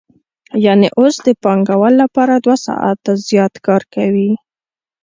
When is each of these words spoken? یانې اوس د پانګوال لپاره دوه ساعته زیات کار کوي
یانې 0.65 0.89
اوس 0.99 1.15
د 1.25 1.27
پانګوال 1.43 1.93
لپاره 2.03 2.33
دوه 2.45 2.57
ساعته 2.65 3.11
زیات 3.27 3.53
کار 3.67 3.81
کوي 3.93 4.31